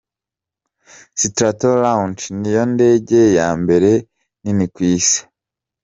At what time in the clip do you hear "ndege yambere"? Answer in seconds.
2.73-3.91